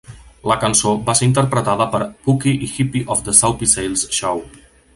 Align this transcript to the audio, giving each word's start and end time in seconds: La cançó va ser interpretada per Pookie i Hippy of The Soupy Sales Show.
La 0.51 0.55
cançó 0.61 0.93
va 1.09 1.15
ser 1.19 1.27
interpretada 1.27 1.87
per 1.95 2.01
Pookie 2.29 2.55
i 2.69 2.71
Hippy 2.71 3.03
of 3.17 3.21
The 3.29 3.35
Soupy 3.41 3.69
Sales 3.75 4.07
Show. 4.21 4.43